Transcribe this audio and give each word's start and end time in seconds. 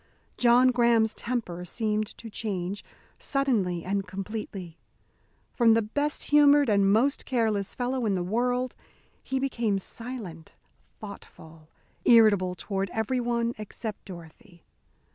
John 0.35 0.69
Graham's 0.69 1.13
temper 1.13 1.63
seemed 1.63 2.07
to 2.17 2.27
change, 2.27 2.83
suddenly 3.19 3.85
and 3.85 4.07
completely. 4.07 4.79
From 5.53 5.75
the 5.75 5.83
best 5.83 6.31
humoured 6.31 6.69
and 6.69 6.91
most 6.91 7.23
careless 7.23 7.75
fellow 7.75 8.07
in 8.07 8.15
the 8.15 8.23
world, 8.23 8.75
he 9.21 9.37
became 9.39 9.77
silent, 9.77 10.55
thoughtful, 10.99 11.69
irritable 12.03 12.55
toward 12.55 12.89
everyone 12.89 13.53
except 13.59 14.05
Dorothy. 14.05 14.63